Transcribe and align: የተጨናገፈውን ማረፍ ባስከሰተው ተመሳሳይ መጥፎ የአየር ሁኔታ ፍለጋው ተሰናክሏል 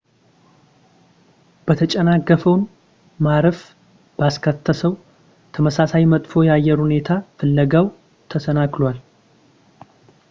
የተጨናገፈውን 1.71 2.63
ማረፍ 3.25 3.59
ባስከሰተው 4.19 4.95
ተመሳሳይ 5.57 6.09
መጥፎ 6.15 6.33
የአየር 6.47 6.79
ሁኔታ 6.85 7.21
ፍለጋው 7.37 7.87
ተሰናክሏል 8.33 8.99